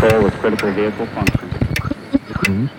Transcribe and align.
4 0.00 0.24
with 0.24 0.32
critical 0.40 0.74
vehicle 0.74 1.06
function. 1.08 2.70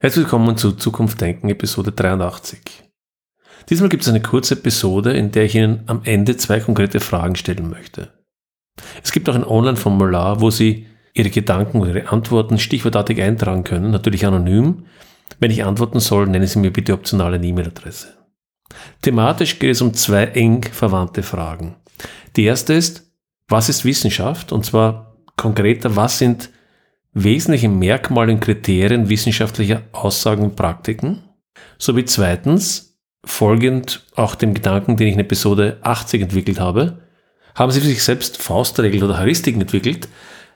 Herzlich 0.00 0.24
willkommen 0.24 0.56
zu 0.56 0.72
Zukunft 0.72 1.20
Denken 1.20 1.50
Episode 1.50 1.92
83. 1.92 2.58
Diesmal 3.68 3.90
gibt 3.90 4.02
es 4.02 4.08
eine 4.08 4.20
kurze 4.20 4.54
Episode, 4.54 5.12
in 5.12 5.30
der 5.30 5.44
ich 5.44 5.54
Ihnen 5.54 5.84
am 5.86 6.00
Ende 6.02 6.36
zwei 6.36 6.58
konkrete 6.58 6.98
Fragen 6.98 7.36
stellen 7.36 7.70
möchte. 7.70 8.12
Es 9.04 9.12
gibt 9.12 9.28
auch 9.28 9.36
ein 9.36 9.44
Online-Formular, 9.44 10.40
wo 10.40 10.50
Sie 10.50 10.88
Ihre 11.14 11.30
Gedanken 11.30 11.80
oder 11.80 11.94
Ihre 11.94 12.10
Antworten 12.10 12.58
stichwortartig 12.58 13.22
eintragen 13.22 13.62
können, 13.62 13.92
natürlich 13.92 14.26
anonym. 14.26 14.86
Wenn 15.38 15.52
ich 15.52 15.62
antworten 15.62 16.00
soll, 16.00 16.26
nennen 16.26 16.48
Sie 16.48 16.58
mir 16.58 16.72
bitte 16.72 16.92
optional 16.92 17.34
eine 17.34 17.46
E-Mail-Adresse. 17.46 18.19
Thematisch 19.02 19.58
geht 19.58 19.70
es 19.70 19.80
um 19.80 19.94
zwei 19.94 20.24
eng 20.26 20.62
verwandte 20.72 21.22
Fragen. 21.22 21.76
Die 22.36 22.44
erste 22.44 22.74
ist, 22.74 23.10
was 23.48 23.68
ist 23.68 23.84
Wissenschaft? 23.84 24.52
Und 24.52 24.64
zwar 24.64 25.16
konkreter, 25.36 25.96
was 25.96 26.18
sind 26.18 26.50
wesentliche 27.12 27.68
Merkmale 27.68 28.32
und 28.32 28.40
Kriterien 28.40 29.08
wissenschaftlicher 29.08 29.82
Aussagen 29.92 30.42
und 30.42 30.56
Praktiken? 30.56 31.24
Sowie 31.78 32.04
zweitens, 32.04 32.98
folgend 33.24 34.06
auch 34.14 34.34
dem 34.34 34.54
Gedanken, 34.54 34.96
den 34.96 35.08
ich 35.08 35.14
in 35.14 35.20
Episode 35.20 35.78
80 35.82 36.22
entwickelt 36.22 36.60
habe, 36.60 37.02
haben 37.54 37.72
Sie 37.72 37.80
für 37.80 37.86
sich 37.86 38.02
selbst 38.02 38.40
Faustregeln 38.40 39.02
oder 39.02 39.18
Heuristiken 39.18 39.60
entwickelt, 39.60 40.08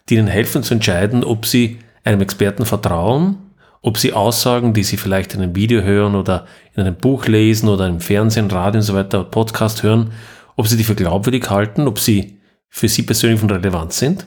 die 0.08 0.14
Ihnen 0.14 0.28
helfen 0.28 0.62
zu 0.62 0.74
entscheiden, 0.74 1.24
ob 1.24 1.46
Sie 1.46 1.78
einem 2.04 2.20
Experten 2.20 2.64
vertrauen, 2.64 3.43
ob 3.84 3.98
Sie 3.98 4.14
Aussagen, 4.14 4.72
die 4.72 4.82
Sie 4.82 4.96
vielleicht 4.96 5.34
in 5.34 5.42
einem 5.42 5.54
Video 5.54 5.82
hören 5.82 6.14
oder 6.14 6.46
in 6.74 6.82
einem 6.82 6.96
Buch 6.96 7.26
lesen 7.26 7.68
oder 7.68 7.86
im 7.86 8.00
Fernsehen, 8.00 8.50
Radio 8.50 8.78
und 8.78 8.82
so 8.82 8.94
weiter, 8.94 9.22
Podcast 9.24 9.82
hören, 9.82 10.12
ob 10.56 10.66
Sie 10.66 10.78
die 10.78 10.84
für 10.84 10.94
glaubwürdig 10.94 11.50
halten, 11.50 11.86
ob 11.86 11.98
sie 11.98 12.38
für 12.70 12.88
Sie 12.88 13.02
persönlich 13.02 13.40
von 13.40 13.50
Relevanz 13.50 13.98
sind. 13.98 14.26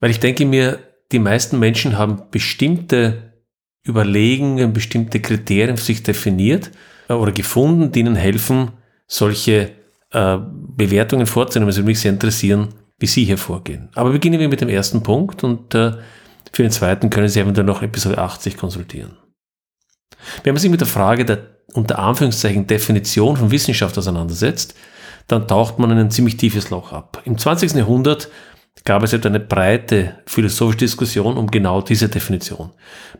Weil 0.00 0.10
ich 0.10 0.20
denke 0.20 0.46
mir, 0.46 0.78
die 1.12 1.18
meisten 1.18 1.58
Menschen 1.58 1.98
haben 1.98 2.22
bestimmte 2.30 3.34
Überlegungen, 3.86 4.72
bestimmte 4.72 5.20
Kriterien 5.20 5.76
für 5.76 5.84
sich 5.84 6.02
definiert 6.02 6.70
äh, 7.10 7.12
oder 7.12 7.32
gefunden, 7.32 7.92
die 7.92 8.00
ihnen 8.00 8.16
helfen, 8.16 8.70
solche 9.06 9.72
äh, 10.12 10.38
Bewertungen 10.76 11.26
vorzunehmen. 11.26 11.68
Es 11.68 11.76
würde 11.76 11.88
mich 11.88 12.00
sehr 12.00 12.12
interessieren, 12.12 12.68
wie 12.98 13.06
Sie 13.06 13.24
hier 13.24 13.38
vorgehen. 13.38 13.90
Aber 13.94 14.12
beginnen 14.12 14.40
wir 14.40 14.48
mit 14.48 14.62
dem 14.62 14.70
ersten 14.70 15.02
Punkt 15.02 15.44
und 15.44 15.74
äh, 15.74 15.92
für 16.52 16.62
den 16.62 16.70
zweiten 16.70 17.10
können 17.10 17.28
Sie 17.28 17.40
eventuell 17.40 17.66
noch 17.66 17.82
Episode 17.82 18.18
80 18.18 18.56
konsultieren. 18.56 19.16
Wenn 20.42 20.54
man 20.54 20.60
sich 20.60 20.70
mit 20.70 20.80
der 20.80 20.88
Frage 20.88 21.24
der 21.24 21.58
unter 21.74 21.98
Anführungszeichen 21.98 22.66
Definition 22.66 23.36
von 23.36 23.50
Wissenschaft 23.50 23.98
auseinandersetzt, 23.98 24.74
dann 25.26 25.46
taucht 25.46 25.78
man 25.78 25.90
in 25.90 25.98
ein 25.98 26.10
ziemlich 26.10 26.36
tiefes 26.36 26.70
Loch 26.70 26.92
ab. 26.92 27.22
Im 27.24 27.36
20. 27.36 27.72
Jahrhundert 27.72 28.28
gab 28.84 29.02
es 29.02 29.12
eine 29.12 29.40
breite 29.40 30.18
philosophische 30.26 30.78
Diskussion 30.78 31.36
um 31.36 31.50
genau 31.50 31.82
diese 31.82 32.08
Definition. 32.08 32.70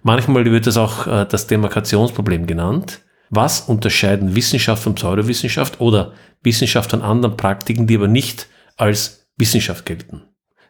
Manchmal 0.03 0.45
wird 0.47 0.67
das 0.67 0.77
auch 0.77 1.07
äh, 1.07 1.27
das 1.29 1.47
Demarkationsproblem 1.47 2.47
genannt. 2.47 3.01
Was 3.31 3.61
unterscheiden 3.61 4.35
Wissenschaft 4.35 4.83
von 4.83 4.95
Pseudowissenschaft 4.95 5.81
oder 5.81 6.15
Wissenschaft 6.43 6.91
von 6.91 7.03
anderen 7.03 7.37
Praktiken, 7.37 7.87
die 7.87 7.97
aber 7.97 8.09
nicht 8.09 8.47
als 8.77 9.29
Wissenschaft 9.37 9.85
gelten? 9.85 10.23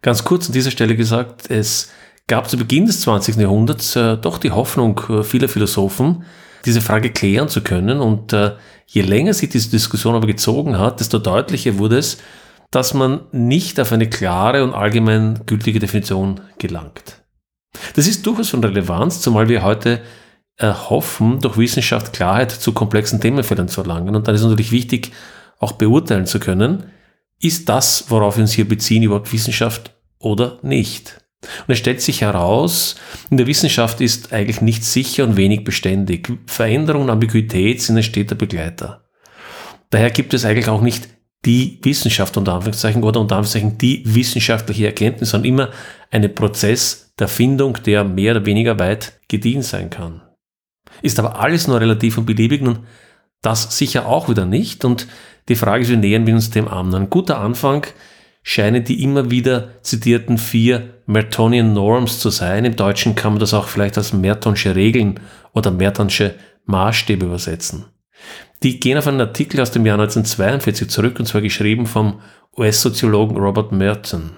Ganz 0.02 0.24
kurz 0.24 0.46
an 0.46 0.52
dieser 0.52 0.72
Stelle 0.72 0.96
gesagt, 0.96 1.50
es 1.50 1.90
gab 2.28 2.48
zu 2.48 2.56
Beginn 2.56 2.86
des 2.86 3.00
20. 3.00 3.36
Jahrhunderts 3.36 3.96
äh, 3.96 4.16
doch 4.16 4.38
die 4.38 4.52
Hoffnung 4.52 5.00
äh, 5.08 5.24
vieler 5.24 5.48
Philosophen, 5.48 6.24
diese 6.64 6.80
Frage 6.80 7.10
klären 7.10 7.48
zu 7.48 7.62
können. 7.62 8.00
Und 8.00 8.32
äh, 8.32 8.52
je 8.86 9.02
länger 9.02 9.34
sich 9.34 9.48
diese 9.48 9.70
Diskussion 9.70 10.14
aber 10.14 10.26
gezogen 10.26 10.78
hat, 10.78 11.00
desto 11.00 11.18
deutlicher 11.18 11.78
wurde 11.78 11.98
es, 11.98 12.18
dass 12.70 12.94
man 12.94 13.22
nicht 13.32 13.80
auf 13.80 13.92
eine 13.92 14.08
klare 14.08 14.62
und 14.62 14.74
allgemein 14.74 15.40
gültige 15.46 15.80
Definition 15.80 16.40
gelangt. 16.58 17.22
Das 17.94 18.06
ist 18.06 18.26
durchaus 18.26 18.50
von 18.50 18.62
Relevanz, 18.62 19.20
zumal 19.20 19.48
wir 19.48 19.62
heute 19.62 20.00
erhoffen, 20.56 21.38
durch 21.40 21.56
Wissenschaft 21.56 22.12
Klarheit 22.12 22.50
zu 22.50 22.72
komplexen 22.72 23.20
Themenfeldern 23.20 23.68
zu 23.68 23.80
erlangen. 23.80 24.14
Und 24.14 24.28
dann 24.28 24.34
ist 24.34 24.42
natürlich 24.42 24.72
wichtig, 24.72 25.12
auch 25.60 25.72
beurteilen 25.72 26.26
zu 26.26 26.40
können, 26.40 26.84
ist 27.40 27.68
das, 27.68 28.06
worauf 28.08 28.36
wir 28.36 28.42
uns 28.42 28.52
hier 28.52 28.68
beziehen, 28.68 29.02
überhaupt 29.02 29.32
Wissenschaft 29.32 29.94
oder 30.18 30.58
nicht? 30.62 31.20
Und 31.40 31.72
es 31.72 31.78
stellt 31.78 32.00
sich 32.00 32.22
heraus, 32.22 32.96
in 33.30 33.36
der 33.36 33.46
Wissenschaft 33.46 34.00
ist 34.00 34.32
eigentlich 34.32 34.60
nichts 34.60 34.92
sicher 34.92 35.24
und 35.24 35.36
wenig 35.36 35.64
beständig. 35.64 36.32
Veränderung 36.46 37.02
und 37.02 37.10
Ambiguität 37.10 37.80
sind 37.80 37.96
ein 37.96 38.02
steter 38.02 38.34
Begleiter. 38.34 39.04
Daher 39.90 40.10
gibt 40.10 40.34
es 40.34 40.44
eigentlich 40.44 40.68
auch 40.68 40.80
nicht 40.80 41.08
die 41.44 41.78
Wissenschaft 41.82 42.36
unter 42.36 42.54
Anführungszeichen 42.54 43.04
oder 43.04 43.20
unter 43.20 43.36
Anführungszeichen 43.36 43.78
die 43.78 44.02
wissenschaftliche 44.04 44.86
Erkenntnis, 44.86 45.30
sondern 45.30 45.48
immer 45.48 45.68
einen 46.10 46.34
Prozess 46.34 47.14
der 47.18 47.28
Findung, 47.28 47.78
der 47.84 48.04
mehr 48.04 48.32
oder 48.32 48.46
weniger 48.46 48.78
weit 48.78 49.20
gediehen 49.28 49.62
sein 49.62 49.90
kann. 49.90 50.22
Ist 51.02 51.18
aber 51.18 51.40
alles 51.40 51.68
nur 51.68 51.80
relativ 51.80 52.18
und 52.18 52.26
beliebig 52.26 52.62
und 52.62 52.80
das 53.42 53.76
sicher 53.76 54.06
auch 54.06 54.28
wieder 54.28 54.46
nicht. 54.46 54.84
Und 54.84 55.06
die 55.48 55.54
Frage 55.54 55.84
ist, 55.84 55.90
wie 55.90 55.96
nähern 55.96 56.26
wir 56.26 56.34
uns 56.34 56.50
dem 56.50 56.66
an? 56.66 56.92
Ein 56.94 57.08
guter 57.08 57.38
Anfang 57.38 57.86
scheinen 58.48 58.82
die 58.82 59.02
immer 59.02 59.30
wieder 59.30 59.82
zitierten 59.82 60.38
vier 60.38 60.94
Mertonian 61.04 61.74
Norms 61.74 62.18
zu 62.18 62.30
sein. 62.30 62.64
Im 62.64 62.76
Deutschen 62.76 63.14
kann 63.14 63.34
man 63.34 63.40
das 63.40 63.52
auch 63.52 63.68
vielleicht 63.68 63.98
als 63.98 64.14
Mertonsche 64.14 64.74
Regeln 64.74 65.20
oder 65.52 65.70
Mertonsche 65.70 66.34
Maßstäbe 66.64 67.26
übersetzen. 67.26 67.84
Die 68.62 68.80
gehen 68.80 68.96
auf 68.96 69.06
einen 69.06 69.20
Artikel 69.20 69.60
aus 69.60 69.70
dem 69.70 69.84
Jahr 69.84 70.00
1942 70.00 70.88
zurück 70.88 71.18
und 71.18 71.26
zwar 71.26 71.42
geschrieben 71.42 71.84
vom 71.84 72.22
US-Soziologen 72.56 73.36
Robert 73.36 73.70
Merton. 73.70 74.30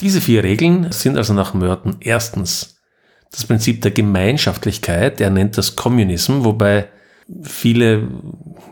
Diese 0.00 0.20
vier 0.20 0.42
Regeln 0.42 0.90
sind 0.90 1.16
also 1.16 1.32
nach 1.32 1.54
Merton 1.54 1.98
erstens 2.00 2.80
das 3.30 3.44
Prinzip 3.44 3.82
der 3.82 3.92
Gemeinschaftlichkeit, 3.92 5.20
er 5.20 5.30
nennt 5.30 5.56
das 5.56 5.76
Communism, 5.76 6.42
wobei 6.44 6.88
viele 7.42 8.08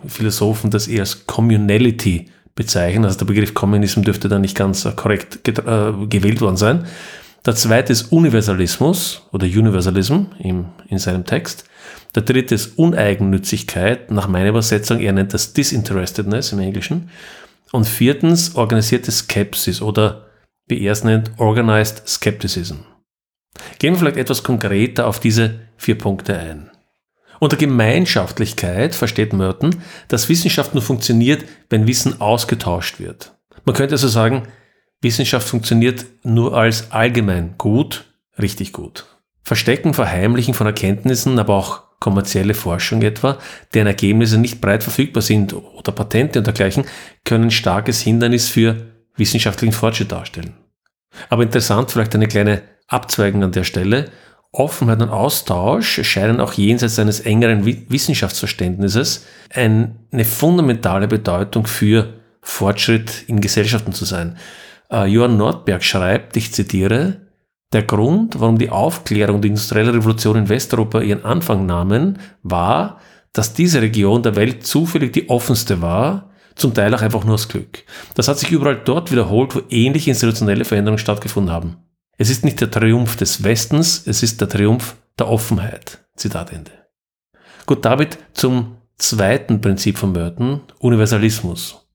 Philosophen 0.08 0.72
das 0.72 0.88
eher 0.88 1.02
als 1.02 1.24
Communality 1.24 2.32
bezeichnen. 2.56 3.04
Also 3.04 3.18
der 3.18 3.26
Begriff 3.26 3.54
Kommunismus 3.54 4.04
dürfte 4.04 4.28
da 4.28 4.40
nicht 4.40 4.56
ganz 4.56 4.88
korrekt 4.96 5.46
äh, 5.46 5.52
gewählt 6.08 6.40
worden 6.40 6.56
sein. 6.56 6.86
Der 7.44 7.54
zweite 7.54 7.92
ist 7.92 8.10
Universalismus 8.10 9.22
oder 9.30 9.46
Universalism 9.46 10.22
im, 10.40 10.66
in 10.88 10.98
seinem 10.98 11.24
Text. 11.24 11.64
Der 12.16 12.24
dritte 12.24 12.56
ist 12.56 12.76
Uneigennützigkeit, 12.76 14.10
nach 14.10 14.26
meiner 14.26 14.48
Übersetzung, 14.48 14.98
er 14.98 15.12
nennt 15.12 15.32
das 15.32 15.52
Disinterestedness 15.52 16.52
im 16.52 16.58
Englischen. 16.58 17.10
Und 17.70 17.86
viertens 17.86 18.56
organisierte 18.56 19.12
Skepsis 19.12 19.80
oder 19.80 20.26
wie 20.66 20.82
er 20.82 20.92
es 20.92 21.04
nennt, 21.04 21.30
Organized 21.36 22.08
Skepticism. 22.08 22.76
Gehen 23.78 23.94
wir 23.94 23.98
vielleicht 23.98 24.16
etwas 24.16 24.42
konkreter 24.42 25.06
auf 25.06 25.20
diese 25.20 25.60
vier 25.76 25.96
Punkte 25.96 26.36
ein. 26.36 26.70
Unter 27.40 27.56
Gemeinschaftlichkeit 27.56 28.94
versteht 28.94 29.32
Merton, 29.32 29.76
dass 30.08 30.28
Wissenschaft 30.28 30.74
nur 30.74 30.82
funktioniert, 30.82 31.44
wenn 31.68 31.86
Wissen 31.86 32.20
ausgetauscht 32.20 33.00
wird. 33.00 33.34
Man 33.64 33.74
könnte 33.74 33.94
also 33.94 34.08
sagen, 34.08 34.48
Wissenschaft 35.02 35.48
funktioniert 35.48 36.06
nur 36.22 36.56
als 36.56 36.90
allgemein 36.92 37.54
gut, 37.58 38.04
richtig 38.38 38.72
gut. 38.72 39.06
Verstecken, 39.42 39.94
Verheimlichen 39.94 40.54
von 40.54 40.66
Erkenntnissen, 40.66 41.38
aber 41.38 41.54
auch 41.54 41.82
kommerzielle 42.00 42.54
Forschung 42.54 43.02
etwa, 43.02 43.38
deren 43.74 43.86
Ergebnisse 43.86 44.38
nicht 44.38 44.60
breit 44.60 44.82
verfügbar 44.82 45.22
sind 45.22 45.54
oder 45.54 45.92
Patente 45.92 46.38
und 46.38 46.46
dergleichen, 46.46 46.84
können 47.24 47.50
starkes 47.50 48.00
Hindernis 48.00 48.48
für 48.48 48.76
wissenschaftlichen 49.16 49.72
Fortschritt 49.72 50.12
darstellen. 50.12 50.54
Aber 51.28 51.42
interessant, 51.42 51.90
vielleicht 51.90 52.14
eine 52.14 52.28
kleine 52.28 52.62
Abzweigung 52.88 53.42
an 53.42 53.52
der 53.52 53.64
Stelle. 53.64 54.10
Offenheit 54.58 55.02
und 55.02 55.10
Austausch 55.10 56.02
scheinen 56.02 56.40
auch 56.40 56.54
jenseits 56.54 56.98
eines 56.98 57.20
engeren 57.20 57.64
Wissenschaftsverständnisses 57.64 59.26
eine 59.50 60.24
fundamentale 60.24 61.08
Bedeutung 61.08 61.66
für 61.66 62.14
Fortschritt 62.40 63.24
in 63.26 63.40
Gesellschaften 63.40 63.92
zu 63.92 64.04
sein. 64.04 64.36
Uh, 64.90 65.04
Johann 65.04 65.36
Nordberg 65.36 65.82
schreibt, 65.82 66.36
ich 66.36 66.52
zitiere, 66.52 67.20
der 67.72 67.82
Grund, 67.82 68.40
warum 68.40 68.56
die 68.58 68.70
Aufklärung 68.70 69.36
und 69.36 69.42
die 69.42 69.48
industrielle 69.48 69.92
Revolution 69.92 70.36
in 70.36 70.48
Westeuropa 70.48 71.00
ihren 71.00 71.24
Anfang 71.24 71.66
nahmen, 71.66 72.18
war, 72.42 73.00
dass 73.32 73.52
diese 73.52 73.82
Region 73.82 74.22
der 74.22 74.36
Welt 74.36 74.64
zufällig 74.64 75.12
die 75.12 75.28
offenste 75.28 75.82
war, 75.82 76.30
zum 76.54 76.72
Teil 76.72 76.94
auch 76.94 77.02
einfach 77.02 77.24
nur 77.24 77.34
aus 77.34 77.48
Glück. 77.48 77.84
Das 78.14 78.28
hat 78.28 78.38
sich 78.38 78.50
überall 78.50 78.80
dort 78.82 79.10
wiederholt, 79.10 79.54
wo 79.54 79.60
ähnliche 79.68 80.10
institutionelle 80.10 80.64
Veränderungen 80.64 80.98
stattgefunden 80.98 81.52
haben. 81.52 81.76
Es 82.18 82.30
ist 82.30 82.44
nicht 82.44 82.60
der 82.62 82.70
Triumph 82.70 83.16
des 83.16 83.44
Westens, 83.44 84.06
es 84.06 84.22
ist 84.22 84.40
der 84.40 84.48
Triumph 84.48 84.96
der 85.18 85.28
Offenheit. 85.28 86.04
Zitat 86.16 86.50
Ende. 86.50 86.70
Gut, 87.66 87.84
damit 87.84 88.16
zum 88.32 88.78
zweiten 88.96 89.60
Prinzip 89.60 89.98
von 89.98 90.12
Merton, 90.12 90.62
Universalismus. 90.78 91.86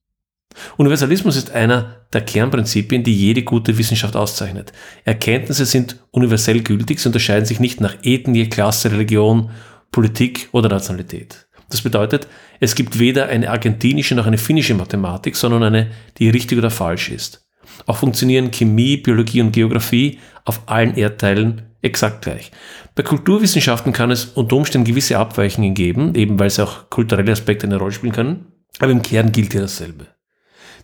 Universalismus 0.76 1.36
ist 1.36 1.50
einer 1.50 2.06
der 2.12 2.20
Kernprinzipien, 2.20 3.02
die 3.02 3.14
jede 3.14 3.42
gute 3.42 3.76
Wissenschaft 3.78 4.14
auszeichnet. 4.14 4.72
Erkenntnisse 5.04 5.66
sind 5.66 5.96
universell 6.12 6.62
gültig, 6.62 7.00
sie 7.00 7.08
unterscheiden 7.08 7.46
sich 7.46 7.58
nicht 7.58 7.80
nach 7.80 7.96
Ethnie, 8.04 8.48
Klasse, 8.48 8.92
Religion, 8.92 9.50
Politik 9.90 10.48
oder 10.52 10.68
Nationalität. 10.68 11.48
Das 11.68 11.80
bedeutet, 11.80 12.28
es 12.60 12.74
gibt 12.74 12.98
weder 12.98 13.26
eine 13.26 13.50
argentinische 13.50 14.14
noch 14.14 14.26
eine 14.26 14.38
finnische 14.38 14.74
Mathematik, 14.74 15.34
sondern 15.34 15.64
eine, 15.64 15.90
die 16.18 16.28
richtig 16.28 16.58
oder 16.58 16.70
falsch 16.70 17.10
ist. 17.10 17.41
Auch 17.86 17.96
funktionieren 17.96 18.50
Chemie, 18.50 18.96
Biologie 18.96 19.40
und 19.40 19.52
Geografie 19.52 20.18
auf 20.44 20.62
allen 20.66 20.96
Erdteilen 20.96 21.62
exakt 21.82 22.22
gleich. 22.22 22.52
Bei 22.94 23.02
Kulturwissenschaften 23.02 23.92
kann 23.92 24.10
es 24.10 24.26
unter 24.26 24.56
Umständen 24.56 24.86
gewisse 24.86 25.18
Abweichungen 25.18 25.74
geben, 25.74 26.14
eben 26.14 26.38
weil 26.38 26.50
sie 26.50 26.62
auch 26.62 26.90
kulturelle 26.90 27.32
Aspekte 27.32 27.66
eine 27.66 27.76
Rolle 27.76 27.92
spielen 27.92 28.12
können, 28.12 28.46
aber 28.78 28.92
im 28.92 29.02
Kern 29.02 29.32
gilt 29.32 29.52
hier 29.52 29.62
dasselbe. 29.62 30.06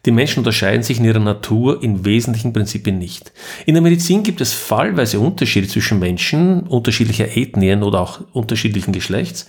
Die 0.07 0.11
Menschen 0.11 0.41
unterscheiden 0.41 0.83
sich 0.83 0.99
in 0.99 1.05
ihrer 1.05 1.19
Natur 1.19 1.83
in 1.83 2.05
wesentlichen 2.05 2.53
Prinzipien 2.53 2.99
nicht. 2.99 3.33
In 3.67 3.75
der 3.75 3.83
Medizin 3.83 4.23
gibt 4.23 4.41
es 4.41 4.53
fallweise 4.53 5.19
Unterschiede 5.19 5.67
zwischen 5.67 5.99
Menschen 5.99 6.63
unterschiedlicher 6.63 7.37
Ethnien 7.37 7.83
oder 7.83 8.01
auch 8.01 8.21
unterschiedlichen 8.33 8.93
Geschlechts. 8.93 9.49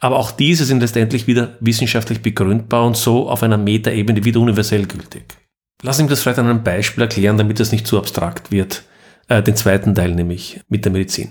Aber 0.00 0.16
auch 0.16 0.30
diese 0.30 0.64
sind 0.64 0.80
letztendlich 0.80 1.26
wieder 1.26 1.56
wissenschaftlich 1.60 2.20
begründbar 2.20 2.86
und 2.86 2.96
so 2.96 3.28
auf 3.28 3.42
einer 3.42 3.58
Metaebene 3.58 4.24
wieder 4.24 4.40
universell 4.40 4.86
gültig. 4.86 5.24
Lass 5.82 5.98
mich 5.98 6.08
das 6.08 6.22
vielleicht 6.22 6.38
an 6.38 6.46
einem 6.46 6.64
Beispiel 6.64 7.02
erklären, 7.02 7.36
damit 7.36 7.60
das 7.60 7.72
nicht 7.72 7.86
zu 7.86 7.98
abstrakt 7.98 8.50
wird. 8.50 8.84
Äh, 9.28 9.42
den 9.42 9.56
zweiten 9.56 9.94
Teil 9.94 10.12
nämlich 10.12 10.60
mit 10.68 10.84
der 10.84 10.92
Medizin. 10.92 11.30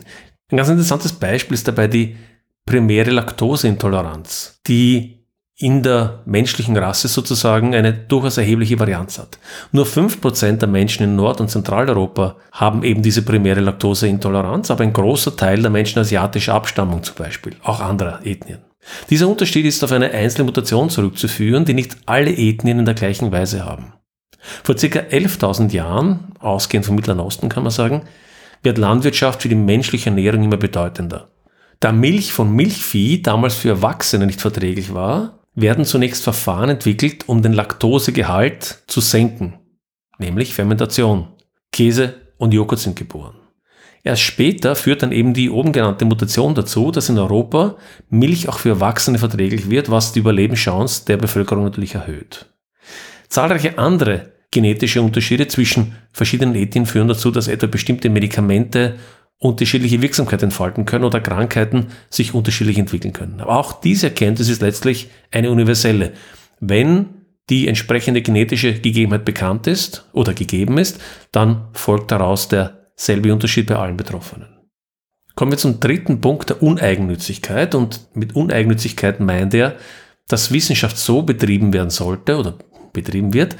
Ein 0.51 0.57
ganz 0.57 0.69
interessantes 0.69 1.13
Beispiel 1.13 1.55
ist 1.55 1.67
dabei 1.67 1.87
die 1.87 2.15
primäre 2.65 3.11
Laktoseintoleranz, 3.11 4.59
die 4.67 5.15
in 5.57 5.83
der 5.83 6.21
menschlichen 6.25 6.75
Rasse 6.75 7.07
sozusagen 7.07 7.73
eine 7.73 7.93
durchaus 7.93 8.37
erhebliche 8.37 8.77
Varianz 8.77 9.17
hat. 9.17 9.39
Nur 9.71 9.85
5% 9.85 10.57
der 10.57 10.67
Menschen 10.67 11.03
in 11.03 11.15
Nord- 11.15 11.39
und 11.39 11.49
Zentraleuropa 11.49 12.35
haben 12.51 12.83
eben 12.83 13.01
diese 13.01 13.21
primäre 13.21 13.61
Laktoseintoleranz, 13.61 14.69
aber 14.69 14.83
ein 14.83 14.91
großer 14.91 15.37
Teil 15.37 15.61
der 15.61 15.71
Menschen 15.71 15.99
asiatischer 15.99 16.53
Abstammung 16.53 17.03
zum 17.03 17.15
Beispiel, 17.15 17.55
auch 17.63 17.79
anderer 17.79 18.25
Ethnien. 18.25 18.59
Dieser 19.09 19.29
Unterschied 19.29 19.65
ist 19.65 19.83
auf 19.83 19.93
eine 19.93 20.11
einzelne 20.11 20.45
Mutation 20.45 20.89
zurückzuführen, 20.89 21.63
die 21.63 21.73
nicht 21.73 21.97
alle 22.05 22.31
Ethnien 22.31 22.79
in 22.79 22.85
der 22.85 22.93
gleichen 22.93 23.31
Weise 23.31 23.63
haben. 23.63 23.93
Vor 24.65 24.79
circa 24.79 25.01
11.000 25.01 25.73
Jahren, 25.73 26.31
ausgehend 26.39 26.87
vom 26.87 26.95
Mittleren 26.95 27.19
Osten 27.19 27.49
kann 27.49 27.61
man 27.61 27.71
sagen, 27.71 28.01
wird 28.63 28.79
Landwirtschaft 28.79 29.43
für 29.43 29.47
die 29.47 29.53
menschliche 29.53 30.09
Ernährung 30.09 30.41
immer 30.41 30.57
bedeutender. 30.57 31.29
Da 31.79 31.91
Milch 31.91 32.33
von 32.33 32.51
Milchvieh 32.51 33.21
damals 33.21 33.53
für 33.53 33.69
Erwachsene 33.69 34.25
nicht 34.25 34.41
verträglich 34.41 34.91
war, 34.91 35.43
werden 35.53 35.85
zunächst 35.85 36.23
Verfahren 36.23 36.71
entwickelt, 36.71 37.29
um 37.29 37.43
den 37.43 37.53
Laktosegehalt 37.53 38.81
zu 38.87 39.01
senken, 39.01 39.59
nämlich 40.17 40.55
Fermentation. 40.55 41.27
Käse 41.71 42.15
und 42.39 42.51
Joghurt 42.51 42.79
sind 42.79 42.95
geboren. 42.95 43.35
Erst 44.03 44.23
später 44.23 44.75
führt 44.75 45.03
dann 45.03 45.11
eben 45.11 45.35
die 45.35 45.51
oben 45.51 45.73
genannte 45.73 46.05
Mutation 46.05 46.55
dazu, 46.55 46.89
dass 46.89 47.09
in 47.09 47.19
Europa 47.19 47.75
Milch 48.09 48.49
auch 48.49 48.57
für 48.57 48.69
Erwachsene 48.69 49.19
verträglich 49.19 49.69
wird, 49.69 49.91
was 49.91 50.11
die 50.11 50.19
Überlebenschance 50.21 51.05
der 51.05 51.17
Bevölkerung 51.17 51.65
natürlich 51.65 51.93
erhöht. 51.93 52.47
Zahlreiche 53.29 53.77
andere 53.77 54.33
genetische 54.51 55.01
Unterschiede 55.01 55.47
zwischen 55.47 55.95
verschiedenen 56.11 56.55
Ethnien 56.55 56.85
führen 56.85 57.07
dazu, 57.07 57.31
dass 57.31 57.47
etwa 57.47 57.67
bestimmte 57.67 58.09
Medikamente 58.09 58.95
unterschiedliche 59.37 60.01
Wirksamkeit 60.01 60.43
entfalten 60.43 60.85
können 60.85 61.03
oder 61.03 61.19
Krankheiten 61.19 61.87
sich 62.09 62.33
unterschiedlich 62.33 62.77
entwickeln 62.77 63.13
können. 63.13 63.41
Aber 63.41 63.57
auch 63.57 63.81
diese 63.81 64.07
Erkenntnis 64.07 64.49
ist 64.49 64.61
letztlich 64.61 65.09
eine 65.31 65.51
universelle. 65.51 66.13
Wenn 66.59 67.07
die 67.49 67.67
entsprechende 67.67 68.21
genetische 68.21 68.73
Gegebenheit 68.73 69.25
bekannt 69.25 69.67
ist 69.67 70.09
oder 70.13 70.33
gegeben 70.33 70.77
ist, 70.77 70.99
dann 71.31 71.67
folgt 71.73 72.11
daraus 72.11 72.47
derselbe 72.47 73.31
Unterschied 73.33 73.67
bei 73.67 73.75
allen 73.75 73.97
Betroffenen. 73.97 74.47
Kommen 75.35 75.51
wir 75.51 75.57
zum 75.57 75.79
dritten 75.79 76.21
Punkt 76.21 76.49
der 76.49 76.63
Uneigennützigkeit. 76.63 77.75
Und 77.75 78.07
mit 78.13 78.35
Uneigennützigkeit 78.35 79.19
meint 79.19 79.53
er, 79.53 79.75
dass 80.27 80.51
Wissenschaft 80.51 80.97
so 80.97 81.21
betrieben 81.21 81.73
werden 81.73 81.89
sollte 81.89 82.37
oder 82.37 82.57
betrieben 82.93 83.33
wird, 83.33 83.55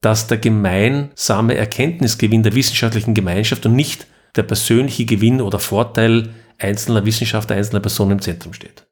dass 0.00 0.26
der 0.26 0.38
gemeinsame 0.38 1.56
Erkenntnisgewinn 1.56 2.42
der 2.42 2.54
wissenschaftlichen 2.54 3.14
Gemeinschaft 3.14 3.66
und 3.66 3.74
nicht 3.74 4.06
der 4.36 4.44
persönliche 4.44 5.04
Gewinn 5.04 5.40
oder 5.40 5.58
Vorteil 5.58 6.30
einzelner 6.58 7.04
Wissenschaftler, 7.04 7.56
einzelner 7.56 7.80
Personen 7.80 8.12
im 8.12 8.22
Zentrum 8.22 8.52
steht. 8.52 8.86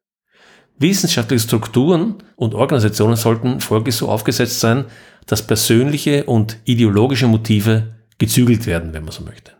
Wissenschaftliche 0.79 1.45
Strukturen 1.45 2.17
und 2.37 2.55
Organisationen 2.55 3.17
sollten 3.17 3.61
folglich 3.61 3.95
so 3.95 4.09
aufgesetzt 4.09 4.61
sein, 4.61 4.85
dass 5.27 5.47
persönliche 5.47 6.25
und 6.25 6.59
ideologische 6.65 7.27
Motive 7.27 7.95
gezügelt 8.19 8.67
werden, 8.67 8.93
wenn 8.93 9.05
man 9.05 9.13
so 9.13 9.25
möchte. 9.25 9.53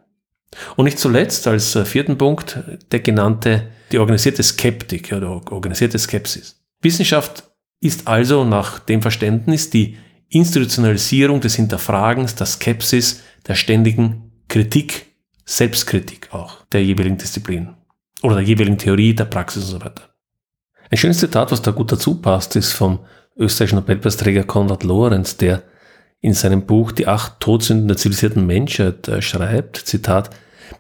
Und 0.77 0.85
nicht 0.85 0.99
zuletzt 0.99 1.47
als 1.47 1.75
äh, 1.75 1.85
vierten 1.85 2.19
Punkt 2.19 2.59
der 2.91 3.01
genannte, 3.01 3.69
die 3.93 3.99
organisierte 3.99 4.43
Skeptik 4.43 5.13
oder 5.13 5.31
organisierte 5.53 5.99
Skepsis. 5.99 6.63
Wissenschaft 6.81 7.45
ist 7.81 8.09
also 8.09 8.45
nach 8.45 8.79
dem 8.79 9.03
Verständnis 9.03 9.71
die 9.71 9.97
Institutionalisierung 10.29 11.41
des 11.41 11.55
Hinterfragens, 11.55 12.35
der 12.35 12.47
Skepsis, 12.47 13.23
der 13.47 13.55
ständigen 13.55 14.33
Kritik, 14.49 15.07
Selbstkritik 15.45 16.29
auch 16.33 16.65
der 16.67 16.85
jeweiligen 16.85 17.19
Disziplin 17.19 17.75
oder 18.23 18.37
der 18.37 18.45
jeweiligen 18.45 18.79
Theorie, 18.79 19.15
der 19.15 19.27
Praxis 19.27 19.65
und 19.65 19.71
so 19.71 19.81
weiter. 19.81 20.11
Ein 20.91 20.99
schönes 20.99 21.19
Zitat, 21.19 21.53
was 21.53 21.63
da 21.63 21.71
gut 21.71 21.93
dazu 21.93 22.21
passt, 22.21 22.57
ist 22.57 22.73
vom 22.73 23.01
österreichischen 23.37 23.77
Nobelpreisträger 23.77 24.45
Konrad 24.45 24.83
Lorenz, 24.83 25.37
der 25.37 25.63
in 26.21 26.33
seinem 26.33 26.67
Buch 26.67 26.93
Die 26.93 27.07
acht 27.07 27.39
Todsünden 27.41 27.89
der 27.89 27.97
zivilisierten 27.97 28.47
Menschheit 28.47 29.07
äh, 29.09 29.23
schreibt, 29.23 29.77
Zitat, 29.77 30.31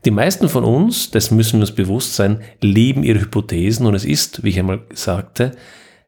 die 0.04 0.10
meisten 0.10 0.48
von 0.48 0.64
uns, 0.64 1.10
das 1.10 1.30
müssen 1.30 1.54
wir 1.54 1.60
uns 1.60 1.74
bewusst 1.74 2.14
sein, 2.14 2.40
lieben 2.60 3.04
ihre 3.04 3.20
Hypothesen 3.20 3.86
und 3.86 3.94
es 3.94 4.04
ist, 4.04 4.42
wie 4.42 4.48
ich 4.48 4.58
einmal 4.58 4.82
sagte, 4.94 5.52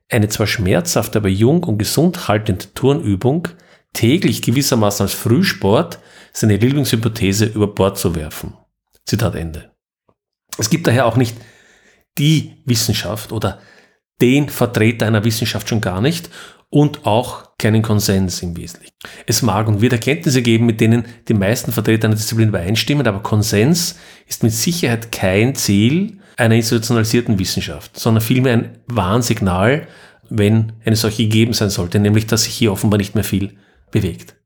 eine 0.08 0.28
zwar 0.28 0.46
schmerzhafte, 0.46 1.18
aber 1.18 1.28
jung 1.28 1.64
und 1.64 1.78
gesund 1.78 2.28
haltende 2.28 2.72
Turnübung, 2.74 3.48
täglich 3.92 4.42
gewissermaßen 4.42 5.04
als 5.04 5.14
Frühsport 5.14 5.98
seine 6.32 6.56
Lieblingshypothese 6.56 7.46
über 7.46 7.66
Bord 7.66 7.98
zu 7.98 8.14
werfen. 8.14 8.54
Zitat 9.04 9.34
Ende. 9.34 9.70
Es 10.58 10.70
gibt 10.70 10.86
daher 10.86 11.06
auch 11.06 11.16
nicht 11.16 11.36
die 12.18 12.56
Wissenschaft 12.64 13.32
oder 13.32 13.60
den 14.20 14.48
Vertreter 14.48 15.06
einer 15.06 15.24
Wissenschaft 15.24 15.68
schon 15.68 15.80
gar 15.80 16.00
nicht 16.00 16.30
und 16.70 17.06
auch 17.06 17.56
keinen 17.56 17.82
Konsens 17.82 18.42
im 18.42 18.56
Wesentlichen. 18.56 18.94
Es 19.26 19.42
mag 19.42 19.68
und 19.68 19.80
wird 19.80 19.92
Erkenntnisse 19.92 20.42
geben, 20.42 20.66
mit 20.66 20.80
denen 20.80 21.06
die 21.28 21.34
meisten 21.34 21.72
Vertreter 21.72 22.08
einer 22.08 22.16
Disziplin 22.16 22.48
übereinstimmen, 22.48 23.06
aber 23.06 23.20
Konsens 23.20 23.96
ist 24.26 24.42
mit 24.42 24.52
Sicherheit 24.52 25.12
kein 25.12 25.54
Ziel 25.54 26.17
einer 26.38 26.54
institutionalisierten 26.54 27.38
Wissenschaft, 27.38 27.98
sondern 27.98 28.22
vielmehr 28.22 28.54
ein 28.54 28.78
Warnsignal, 28.86 29.86
wenn 30.30 30.72
eine 30.84 30.96
solche 30.96 31.24
gegeben 31.24 31.52
sein 31.52 31.70
sollte, 31.70 31.98
nämlich 31.98 32.26
dass 32.26 32.44
sich 32.44 32.54
hier 32.54 32.72
offenbar 32.72 32.98
nicht 32.98 33.14
mehr 33.14 33.24
viel 33.24 33.56
bewegt. 33.90 34.36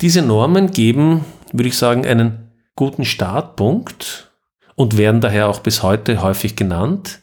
Diese 0.00 0.22
Normen 0.22 0.70
geben, 0.70 1.24
würde 1.52 1.68
ich 1.68 1.76
sagen, 1.76 2.06
einen 2.06 2.52
guten 2.76 3.04
Startpunkt 3.04 4.32
und 4.76 4.96
werden 4.96 5.20
daher 5.20 5.48
auch 5.48 5.60
bis 5.60 5.82
heute 5.82 6.22
häufig 6.22 6.56
genannt, 6.56 7.20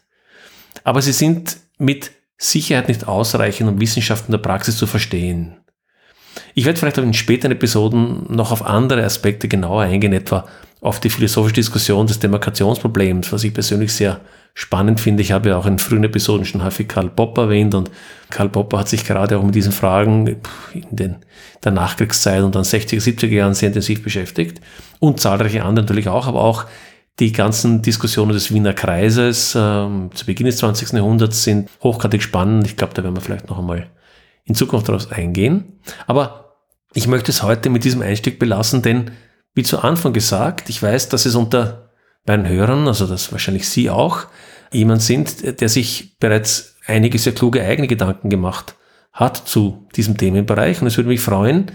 aber 0.84 1.02
sie 1.02 1.14
sind 1.14 1.58
mit 1.78 2.12
Sicherheit 2.38 2.88
nicht 2.90 3.08
ausreichend, 3.08 3.70
um 3.70 3.82
Wissenschaft 3.82 4.26
in 4.28 4.32
der 4.32 4.40
Praxis 4.40 4.78
zu 4.78 4.86
verstehen. 4.86 5.58
Ich 6.56 6.66
werde 6.66 6.80
vielleicht 6.80 6.98
in 6.98 7.14
späteren 7.14 7.52
Episoden 7.52 8.26
noch 8.30 8.52
auf 8.52 8.66
andere 8.66 9.04
Aspekte 9.04 9.48
genauer 9.48 9.84
eingehen, 9.84 10.14
etwa 10.14 10.48
auf 10.82 11.00
die 11.00 11.10
philosophische 11.10 11.56
Diskussion 11.56 12.08
des 12.08 12.20
Demarkationsproblems, 12.20 13.32
was 13.32 13.44
ich 13.44 13.54
persönlich 13.54 13.94
sehr 13.94 14.22
spannend 14.54 15.00
finde. 15.00 15.22
Ich 15.22 15.32
habe 15.32 15.50
ja 15.50 15.58
auch 15.58 15.66
in 15.66 15.80
frühen 15.80 16.04
Episoden 16.04 16.46
schon 16.46 16.64
häufig 16.64 16.88
Karl 16.88 17.10
Popper 17.10 17.44
erwähnt 17.44 17.76
und 17.76 17.92
Karl 18.30 18.50
Popper 18.50 18.80
hat 18.80 18.90
sich 18.90 19.06
gerade 19.06 19.38
auch 19.38 19.44
mit 19.44 19.56
diesen 19.56 19.72
Fragen 19.72 20.28
in 20.74 20.96
den, 20.96 21.16
der 21.64 21.72
Nachkriegszeit 21.72 22.44
und 22.44 22.56
dann 22.56 22.64
60er, 22.64 23.02
70er 23.02 23.28
Jahren 23.28 23.54
sehr 23.54 23.68
intensiv 23.68 24.04
beschäftigt 24.04 24.62
und 25.00 25.20
zahlreiche 25.20 25.64
andere 25.64 25.86
natürlich 25.86 26.08
auch, 26.08 26.28
aber 26.28 26.42
auch 26.42 26.66
die 27.20 27.34
ganzen 27.34 27.82
Diskussionen 27.82 28.32
des 28.32 28.54
Wiener 28.54 28.74
Kreises 28.74 29.56
ähm, 29.58 30.10
zu 30.14 30.26
Beginn 30.26 30.46
des 30.46 30.58
20. 30.58 30.94
Jahrhunderts 30.94 31.44
sind 31.44 31.70
hochgradig 31.84 32.24
spannend. 32.24 32.66
Ich 32.66 32.78
glaube, 32.78 32.94
da 32.94 33.04
werden 33.04 33.16
wir 33.16 33.22
vielleicht 33.22 33.50
noch 33.50 33.60
einmal 33.60 33.90
in 34.46 34.56
Zukunft 34.56 34.88
darauf 34.88 35.12
eingehen. 35.12 35.80
Aber 36.08 36.56
ich 36.94 37.08
möchte 37.08 37.32
es 37.32 37.44
heute 37.44 37.70
mit 37.70 37.84
diesem 37.84 38.02
Einstieg 38.02 38.40
belassen, 38.40 38.82
denn 38.82 39.12
wie 39.56 39.64
zu 39.64 39.80
Anfang 39.80 40.14
gesagt, 40.14 40.70
ich 40.70 40.82
weiß, 40.82 41.10
dass 41.10 41.26
es 41.26 41.36
unter 41.36 41.90
meinen 42.26 42.48
Hörern, 42.48 42.88
also 42.88 43.08
das 43.08 43.32
wahrscheinlich 43.32 43.68
Sie 43.68 43.90
auch, 43.90 44.28
jemand 44.72 45.02
sind, 45.02 45.60
der 45.62 45.70
sich 45.70 46.18
bereits 46.20 46.76
einige 46.86 47.18
sehr 47.18 47.34
kluge 47.34 47.64
eigene 47.64 47.88
Gedanken 47.88 48.30
gemacht 48.30 48.76
hat 49.12 49.38
zu 49.38 49.88
diesem 49.96 50.18
Themenbereich. 50.18 50.82
Und 50.82 50.88
es 50.88 50.98
würde 50.98 51.10
mich 51.10 51.22
freuen, 51.22 51.72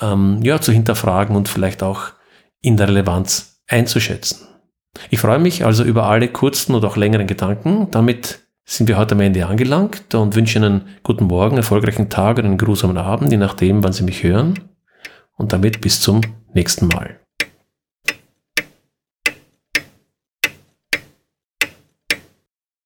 ähm, 0.00 0.40
ja, 0.42 0.60
zu 0.60 0.72
hinterfragen 0.72 1.36
und 1.36 1.48
vielleicht 1.48 1.82
auch 1.82 2.12
in 2.60 2.76
der 2.76 2.88
Relevanz 2.88 3.62
einzuschätzen. 3.66 4.46
Ich 5.10 5.20
freue 5.20 5.38
mich 5.38 5.64
also 5.64 5.84
über 5.84 6.04
alle 6.04 6.28
kurzen 6.28 6.74
oder 6.74 6.88
auch 6.88 6.96
längeren 6.96 7.26
Gedanken. 7.26 7.88
Damit 7.90 8.40
sind 8.64 8.88
wir 8.88 8.98
heute 8.98 9.14
am 9.14 9.20
Ende 9.20 9.46
angelangt 9.46 10.14
und 10.14 10.34
wünsche 10.34 10.58
Ihnen 10.58 10.82
guten 11.02 11.24
Morgen, 11.24 11.56
erfolgreichen 11.56 12.10
Tag 12.10 12.38
und 12.38 12.44
einen 12.44 12.58
grusamen 12.58 12.98
Abend, 12.98 13.30
je 13.30 13.38
nachdem, 13.38 13.82
wann 13.82 13.92
Sie 13.92 14.04
mich 14.04 14.22
hören. 14.22 14.58
Und 15.36 15.52
damit 15.52 15.80
bis 15.80 16.00
zum 16.00 16.20
nächsten 16.52 16.88
Mal. 16.88 17.20